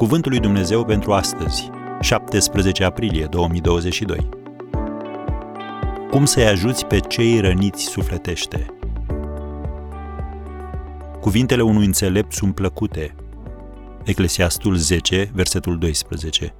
Cuvântul 0.00 0.30
lui 0.30 0.40
Dumnezeu 0.40 0.84
pentru 0.84 1.12
astăzi, 1.12 1.70
17 2.00 2.84
aprilie 2.84 3.26
2022. 3.26 4.28
Cum 6.10 6.24
să-i 6.24 6.46
ajuți 6.46 6.86
pe 6.86 6.98
cei 6.98 7.40
răniți 7.40 7.82
sufletește? 7.82 8.66
Cuvintele 11.20 11.62
unui 11.62 11.84
înțelept 11.84 12.32
sunt 12.32 12.54
plăcute. 12.54 13.14
Eclesiastul 14.04 14.74
10, 14.74 15.30
versetul 15.34 15.78
12. 15.78 16.54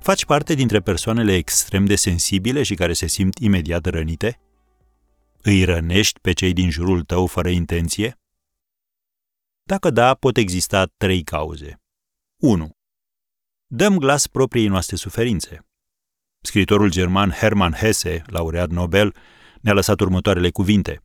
Faci 0.00 0.24
parte 0.24 0.54
dintre 0.54 0.80
persoanele 0.80 1.34
extrem 1.34 1.84
de 1.84 1.94
sensibile 1.94 2.62
și 2.62 2.74
care 2.74 2.92
se 2.92 3.06
simt 3.06 3.38
imediat 3.38 3.86
rănite? 3.86 4.40
Îi 5.42 5.64
rănești 5.64 6.20
pe 6.20 6.32
cei 6.32 6.52
din 6.52 6.70
jurul 6.70 7.02
tău 7.02 7.26
fără 7.26 7.48
intenție? 7.48 8.18
Dacă 9.68 9.90
da, 9.90 10.14
pot 10.14 10.36
exista 10.36 10.84
trei 10.96 11.22
cauze. 11.22 11.80
1. 12.36 12.70
Dăm 13.66 13.98
glas 13.98 14.26
propriei 14.26 14.66
noastre 14.66 14.96
suferințe. 14.96 15.66
Scriitorul 16.40 16.90
german 16.90 17.30
Hermann 17.30 17.74
Hesse, 17.74 18.22
laureat 18.26 18.70
Nobel, 18.70 19.14
ne-a 19.60 19.72
lăsat 19.72 20.00
următoarele 20.00 20.50
cuvinte. 20.50 21.02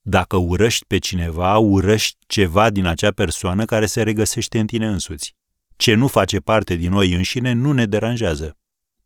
Dacă 0.00 0.36
urăști 0.36 0.84
pe 0.86 0.98
cineva, 0.98 1.58
urăști 1.58 2.18
ceva 2.26 2.70
din 2.70 2.86
acea 2.86 3.10
persoană 3.10 3.64
care 3.64 3.86
se 3.86 4.02
regăsește 4.02 4.58
în 4.58 4.66
tine 4.66 4.86
însuți. 4.86 5.36
Ce 5.76 5.94
nu 5.94 6.06
face 6.06 6.38
parte 6.38 6.74
din 6.74 6.90
noi 6.90 7.12
înșine 7.12 7.52
nu 7.52 7.72
ne 7.72 7.86
deranjează. 7.86 8.58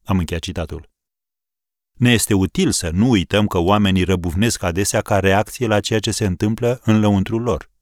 Am 0.05 0.19
încheiat 0.19 0.43
citatul. 0.43 0.91
Ne 1.93 2.13
este 2.13 2.35
util 2.35 2.71
să 2.71 2.91
nu 2.91 3.11
uităm 3.11 3.47
că 3.47 3.59
oamenii 3.59 4.05
răbufnesc 4.05 4.63
adesea 4.63 5.01
ca 5.01 5.19
reacție 5.19 5.67
la 5.67 5.81
ceea 5.81 5.99
ce 5.99 6.11
se 6.11 6.27
întâmplă 6.27 6.81
în 6.85 7.01
lăuntrul 7.01 7.43
lor. 7.43 7.75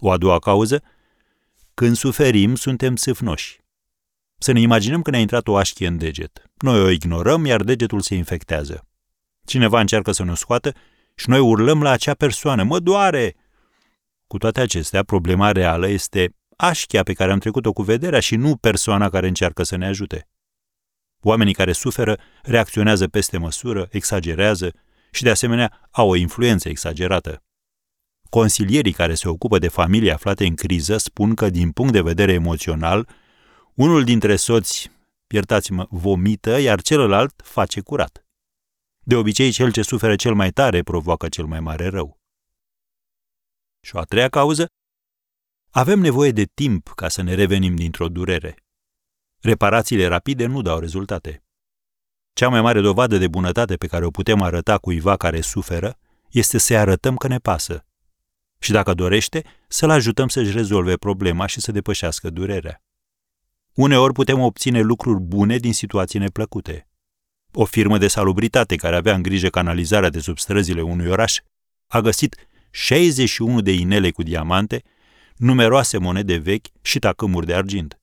O 0.00 0.10
a 0.10 0.16
doua 0.16 0.38
cauză, 0.38 0.82
când 1.74 1.96
suferim, 1.96 2.54
suntem 2.54 2.96
țâfnoși. 2.96 3.60
Să 4.38 4.52
ne 4.52 4.60
imaginăm 4.60 5.02
că 5.02 5.10
ne-a 5.10 5.20
intrat 5.20 5.48
o 5.48 5.56
așchie 5.56 5.86
în 5.86 5.98
deget. 5.98 6.50
Noi 6.56 6.80
o 6.80 6.88
ignorăm, 6.88 7.44
iar 7.44 7.62
degetul 7.62 8.00
se 8.00 8.14
infectează. 8.14 8.86
Cineva 9.44 9.80
încearcă 9.80 10.12
să 10.12 10.24
ne 10.24 10.34
scoată 10.34 10.72
și 11.14 11.28
noi 11.28 11.38
urlăm 11.38 11.82
la 11.82 11.90
acea 11.90 12.14
persoană, 12.14 12.62
mă 12.62 12.78
doare! 12.78 13.36
Cu 14.26 14.38
toate 14.38 14.60
acestea, 14.60 15.02
problema 15.02 15.52
reală 15.52 15.88
este 15.88 16.34
așchia 16.56 17.02
pe 17.02 17.12
care 17.12 17.32
am 17.32 17.38
trecut-o 17.38 17.72
cu 17.72 17.82
vederea 17.82 18.20
și 18.20 18.36
nu 18.36 18.56
persoana 18.56 19.08
care 19.08 19.26
încearcă 19.26 19.62
să 19.62 19.76
ne 19.76 19.86
ajute. 19.86 20.28
Oamenii 21.22 21.54
care 21.54 21.72
suferă 21.72 22.18
reacționează 22.42 23.08
peste 23.08 23.38
măsură, 23.38 23.88
exagerează 23.90 24.72
și, 25.10 25.22
de 25.22 25.30
asemenea, 25.30 25.88
au 25.90 26.08
o 26.08 26.14
influență 26.14 26.68
exagerată. 26.68 27.42
Consilierii 28.30 28.92
care 28.92 29.14
se 29.14 29.28
ocupă 29.28 29.58
de 29.58 29.68
familii 29.68 30.12
aflate 30.12 30.46
în 30.46 30.54
criză 30.54 30.96
spun 30.96 31.34
că, 31.34 31.50
din 31.50 31.70
punct 31.70 31.92
de 31.92 32.00
vedere 32.00 32.32
emoțional, 32.32 33.08
unul 33.74 34.04
dintre 34.04 34.36
soți, 34.36 34.90
iertați-mă, 35.26 35.86
vomită, 35.90 36.58
iar 36.58 36.80
celălalt 36.80 37.40
face 37.44 37.80
curat. 37.80 38.24
De 39.02 39.16
obicei, 39.16 39.50
cel 39.50 39.72
ce 39.72 39.82
suferă 39.82 40.16
cel 40.16 40.34
mai 40.34 40.50
tare 40.50 40.82
provoacă 40.82 41.28
cel 41.28 41.44
mai 41.44 41.60
mare 41.60 41.88
rău. 41.88 42.18
Și 43.80 43.96
o 43.96 43.98
a 43.98 44.04
treia 44.04 44.28
cauză? 44.28 44.66
Avem 45.70 46.00
nevoie 46.00 46.30
de 46.30 46.44
timp 46.44 46.88
ca 46.88 47.08
să 47.08 47.22
ne 47.22 47.34
revenim 47.34 47.76
dintr-o 47.76 48.08
durere. 48.08 48.56
Reparațiile 49.40 50.06
rapide 50.06 50.46
nu 50.46 50.62
dau 50.62 50.78
rezultate. 50.78 51.44
Cea 52.32 52.48
mai 52.48 52.60
mare 52.60 52.80
dovadă 52.80 53.18
de 53.18 53.28
bunătate 53.28 53.76
pe 53.76 53.86
care 53.86 54.04
o 54.04 54.10
putem 54.10 54.42
arăta 54.42 54.78
cuiva 54.78 55.16
care 55.16 55.40
suferă 55.40 55.98
este 56.30 56.58
să-i 56.58 56.76
arătăm 56.76 57.16
că 57.16 57.28
ne 57.28 57.38
pasă. 57.38 57.84
Și 58.62 58.72
dacă 58.72 58.94
dorește, 58.94 59.44
să-l 59.68 59.90
ajutăm 59.90 60.28
să-și 60.28 60.52
rezolve 60.52 60.96
problema 60.96 61.46
și 61.46 61.60
să 61.60 61.72
depășească 61.72 62.30
durerea. 62.30 62.82
Uneori 63.74 64.12
putem 64.12 64.40
obține 64.40 64.80
lucruri 64.80 65.20
bune 65.20 65.56
din 65.56 65.72
situații 65.72 66.18
neplăcute. 66.18 66.88
O 67.52 67.64
firmă 67.64 67.98
de 67.98 68.08
salubritate 68.08 68.76
care 68.76 68.96
avea 68.96 69.14
în 69.14 69.22
grijă 69.22 69.48
canalizarea 69.48 70.08
de 70.08 70.20
sub 70.20 70.38
străzile 70.38 70.82
unui 70.82 71.08
oraș 71.08 71.38
a 71.86 72.00
găsit 72.00 72.36
61 72.70 73.60
de 73.60 73.72
inele 73.72 74.10
cu 74.10 74.22
diamante, 74.22 74.82
numeroase 75.36 75.98
monede 75.98 76.36
vechi 76.36 76.66
și 76.82 76.98
tacâmuri 76.98 77.46
de 77.46 77.54
argint. 77.54 78.00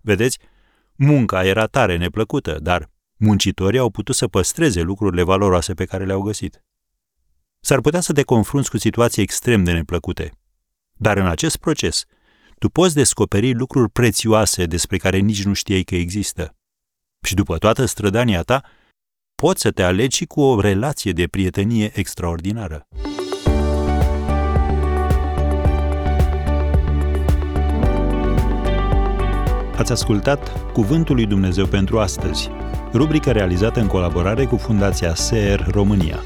Vedeți, 0.00 0.38
munca 0.94 1.44
era 1.44 1.66
tare 1.66 1.96
neplăcută, 1.96 2.58
dar 2.60 2.90
muncitorii 3.16 3.78
au 3.78 3.90
putut 3.90 4.14
să 4.14 4.28
păstreze 4.28 4.80
lucrurile 4.80 5.22
valoroase 5.22 5.74
pe 5.74 5.84
care 5.84 6.04
le-au 6.04 6.20
găsit. 6.20 6.64
S-ar 7.68 7.80
putea 7.80 8.00
să 8.00 8.12
te 8.12 8.22
confrunți 8.22 8.70
cu 8.70 8.78
situații 8.78 9.22
extrem 9.22 9.64
de 9.64 9.72
neplăcute, 9.72 10.32
dar 10.98 11.16
în 11.16 11.26
acest 11.26 11.56
proces 11.56 12.04
tu 12.58 12.68
poți 12.68 12.94
descoperi 12.94 13.54
lucruri 13.54 13.90
prețioase 13.90 14.64
despre 14.64 14.96
care 14.96 15.18
nici 15.18 15.44
nu 15.44 15.52
știai 15.52 15.82
că 15.82 15.94
există. 15.94 16.54
Și 17.26 17.34
după 17.34 17.58
toată 17.58 17.84
strădania 17.84 18.42
ta, 18.42 18.62
poți 19.34 19.60
să 19.60 19.70
te 19.70 19.82
alegi 19.82 20.26
cu 20.26 20.40
o 20.40 20.60
relație 20.60 21.12
de 21.12 21.26
prietenie 21.26 21.90
extraordinară. 21.94 22.86
Ați 29.76 29.92
ascultat 29.92 30.72
Cuvântul 30.72 31.14
lui 31.14 31.26
Dumnezeu 31.26 31.66
pentru 31.66 32.00
astăzi, 32.00 32.50
rubrica 32.92 33.32
realizată 33.32 33.80
în 33.80 33.86
colaborare 33.86 34.44
cu 34.44 34.56
Fundația 34.56 35.14
SER 35.14 35.66
România. 35.70 36.22